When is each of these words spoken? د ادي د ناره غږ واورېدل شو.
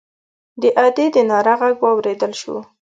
د 0.61 0.63
ادي 0.85 1.05
د 1.15 1.17
ناره 1.29 1.53
غږ 1.61 1.75
واورېدل 1.81 2.33
شو. 2.41 2.55